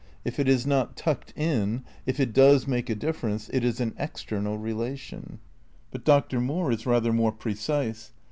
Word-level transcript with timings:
If 0.25 0.39
it 0.39 0.49
is 0.49 0.65
not 0.65 0.97
tucked 0.97 1.31
in, 1.37 1.83
if 2.07 2.19
it 2.19 2.33
does 2.33 2.65
make 2.65 2.89
a 2.89 2.95
difference, 2.95 3.49
it 3.49 3.63
is 3.63 3.79
an 3.79 3.93
external 3.99 4.57
relation. 4.57 5.37
But 5.91 6.05
Dr. 6.05 6.41
Moore 6.41 6.71
is 6.71 6.87
rather 6.87 7.13
more 7.13 7.31
precise. 7.31 8.11